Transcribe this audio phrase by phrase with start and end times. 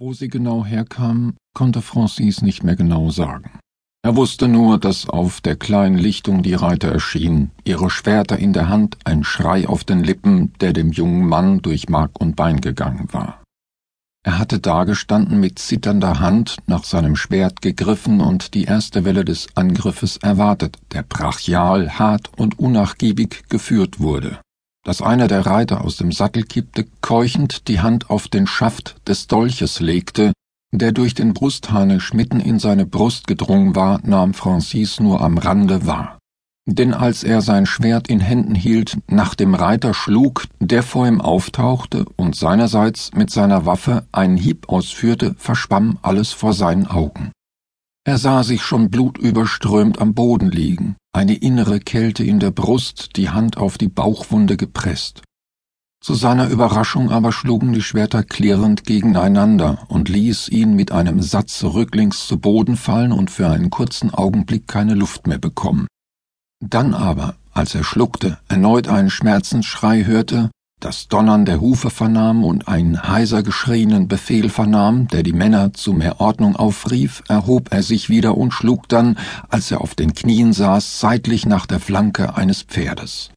[0.00, 3.58] Wo sie genau herkam, konnte Francis nicht mehr genau sagen.
[4.04, 8.68] Er wusste nur, dass auf der kleinen Lichtung die Reiter erschienen, ihre Schwerter in der
[8.68, 13.08] Hand, ein Schrei auf den Lippen, der dem jungen Mann durch Mark und Bein gegangen
[13.10, 13.42] war.
[14.24, 19.48] Er hatte dagestanden mit zitternder Hand nach seinem Schwert gegriffen und die erste Welle des
[19.56, 24.38] Angriffes erwartet, der brachial, hart und unnachgiebig geführt wurde
[24.88, 29.26] dass einer der Reiter aus dem Sattel kippte, keuchend die Hand auf den Schaft des
[29.26, 30.32] Dolches legte,
[30.72, 35.86] der durch den Brustharnisch mitten in seine Brust gedrungen war, nahm Francis nur am Rande
[35.86, 36.16] wahr.
[36.64, 41.20] Denn als er sein Schwert in Händen hielt, nach dem Reiter schlug, der vor ihm
[41.20, 47.32] auftauchte und seinerseits mit seiner Waffe einen Hieb ausführte, verschwamm alles vor seinen Augen.
[48.08, 53.28] Er sah sich schon blutüberströmt am Boden liegen, eine innere Kälte in der Brust, die
[53.28, 55.20] Hand auf die Bauchwunde gepresst.
[56.02, 61.62] Zu seiner Überraschung aber schlugen die Schwerter klirrend gegeneinander und ließ ihn mit einem Satz
[61.62, 65.86] rücklings zu Boden fallen und für einen kurzen Augenblick keine Luft mehr bekommen.
[66.64, 72.68] Dann aber, als er schluckte, erneut einen Schmerzensschrei hörte, das Donnern der Hufe vernahm und
[72.68, 78.08] einen heiser geschrienen Befehl vernahm, der die Männer zu mehr Ordnung aufrief, erhob er sich
[78.08, 79.18] wieder und schlug dann,
[79.48, 83.30] als er auf den Knien saß, seitlich nach der Flanke eines Pferdes.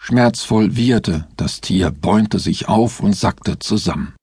[0.00, 4.14] Schmerzvoll wieherte, das Tier bäumte sich auf und sackte zusammen.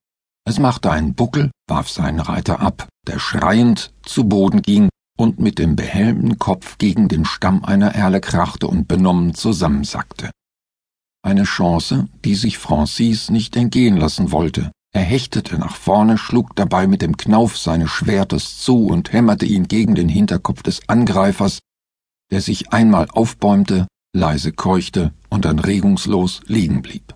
[0.44, 5.58] Es machte einen Buckel, warf seinen Reiter ab, der schreiend zu Boden ging und mit
[5.58, 10.30] dem behelmten Kopf gegen den Stamm einer Erle krachte und benommen zusammensackte.
[11.22, 14.72] Eine Chance, die sich Francis nicht entgehen lassen wollte.
[14.92, 19.68] Er hechtete nach vorne, schlug dabei mit dem Knauf seines Schwertes zu und hämmerte ihn
[19.68, 21.60] gegen den Hinterkopf des Angreifers,
[22.32, 27.14] der sich einmal aufbäumte, leise keuchte und dann regungslos liegen blieb.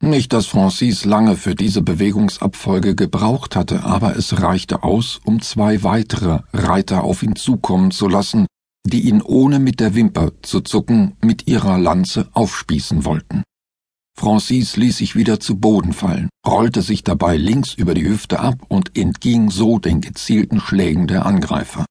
[0.00, 5.82] Nicht, dass Francis lange für diese Bewegungsabfolge gebraucht hatte, aber es reichte aus, um zwei
[5.82, 8.46] weitere Reiter auf ihn zukommen zu lassen,
[8.86, 13.42] die ihn ohne mit der Wimper zu zucken mit ihrer Lanze aufspießen wollten.
[14.18, 18.64] Francis ließ sich wieder zu Boden fallen, rollte sich dabei links über die Hüfte ab
[18.68, 21.86] und entging so den gezielten Schlägen der Angreifer.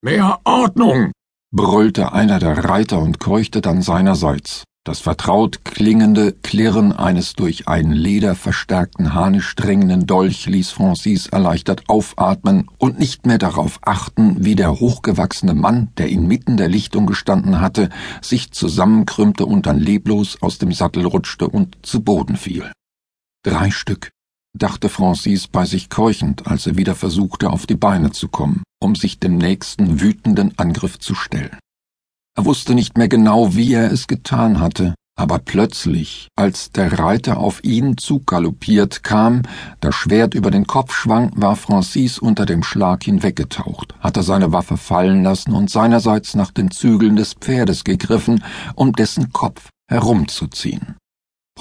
[0.00, 1.10] Mehr Ordnung!
[1.54, 4.64] brüllte einer der Reiter und keuchte dann seinerseits.
[4.84, 12.68] Das vertraut klingende Klirren eines durch einen lederverstärkten Harnisch drängenden Dolch ließ Francis erleichtert aufatmen
[12.78, 17.90] und nicht mehr darauf achten, wie der hochgewachsene Mann, der inmitten der Lichtung gestanden hatte,
[18.22, 22.72] sich zusammenkrümmte und dann leblos aus dem Sattel rutschte und zu Boden fiel.
[23.44, 24.10] Drei Stück,
[24.58, 28.96] dachte Francis bei sich keuchend, als er wieder versuchte, auf die Beine zu kommen, um
[28.96, 31.56] sich dem nächsten wütenden Angriff zu stellen.
[32.34, 37.36] Er wusste nicht mehr genau, wie er es getan hatte, aber plötzlich, als der Reiter
[37.36, 39.42] auf ihn zugaloppiert kam,
[39.80, 44.78] das Schwert über den Kopf schwang, war Francis unter dem Schlag hinweggetaucht, hatte seine Waffe
[44.78, 48.42] fallen lassen und seinerseits nach den Zügeln des Pferdes gegriffen,
[48.74, 50.96] um dessen Kopf herumzuziehen.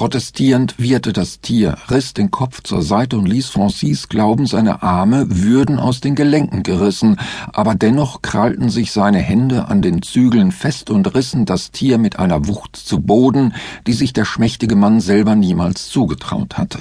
[0.02, 5.28] Protestierend wieherte das Tier, riss den Kopf zur Seite und ließ Francis glauben, seine Arme
[5.30, 7.18] würden aus den Gelenken gerissen,
[7.54, 12.18] aber dennoch krallten sich seine Hände an den Zügeln fest und rissen das Tier mit
[12.18, 13.54] einer Wucht zu Boden,
[13.86, 16.80] die sich der schmächtige Mann selber niemals zugetraut hatte.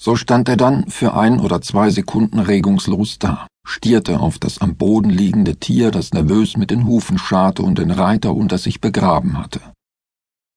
[0.00, 4.76] So stand er dann für ein oder zwei Sekunden regungslos da, stierte auf das am
[4.76, 9.36] Boden liegende Tier, das nervös mit den Hufen scharte und den Reiter unter sich begraben
[9.36, 9.60] hatte.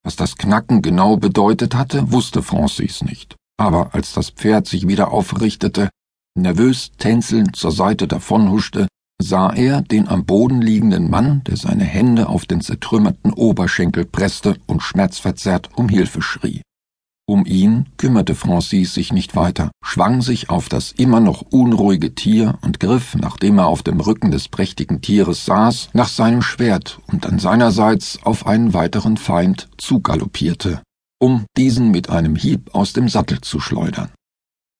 [0.03, 3.35] Was das Knacken genau bedeutet hatte, wusste Francis nicht.
[3.57, 5.89] Aber als das Pferd sich wieder aufrichtete,
[6.37, 8.87] nervös tänzelnd zur Seite davonhuschte,
[9.21, 14.57] sah er den am Boden liegenden Mann, der seine Hände auf den zertrümmerten Oberschenkel presste
[14.65, 16.61] und schmerzverzerrt um Hilfe schrie.
[17.33, 22.59] Um ihn kümmerte Francis sich nicht weiter, schwang sich auf das immer noch unruhige Tier
[22.61, 27.25] und griff, nachdem er auf dem Rücken des prächtigen Tieres saß, nach seinem Schwert und
[27.25, 30.83] dann seinerseits auf einen weiteren Feind zugaloppierte,
[31.17, 34.11] um diesen mit einem Hieb aus dem Sattel zu schleudern.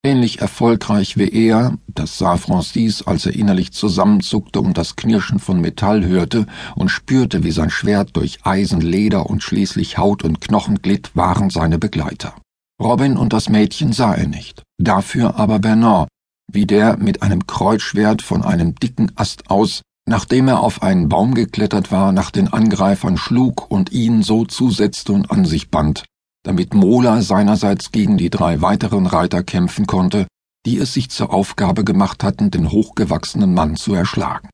[0.06, 5.60] Ähnlich erfolgreich wie er, das sah Francis, als er innerlich zusammenzuckte und das Knirschen von
[5.60, 6.46] Metall hörte
[6.76, 11.50] und spürte, wie sein Schwert durch Eisen, Leder und schließlich Haut und Knochen glitt, waren
[11.50, 12.36] seine Begleiter.
[12.84, 16.10] Robin und das Mädchen sah er nicht, dafür aber Bernard,
[16.52, 21.34] wie der mit einem Kreuzschwert von einem dicken Ast aus, nachdem er auf einen Baum
[21.34, 26.04] geklettert war, nach den Angreifern schlug und ihn so zusetzte und an sich band,
[26.44, 30.28] damit Mola seinerseits gegen die drei weiteren Reiter kämpfen konnte,
[30.66, 34.50] die es sich zur Aufgabe gemacht hatten, den hochgewachsenen Mann zu erschlagen.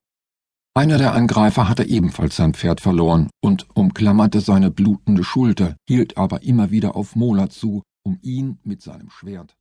[0.76, 6.44] Einer der Angreifer hatte ebenfalls sein Pferd verloren und umklammerte seine blutende Schulter, hielt aber
[6.44, 9.56] immer wieder auf Mola zu, um ihn mit seinem Schwert